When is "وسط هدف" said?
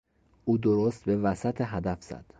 1.17-2.03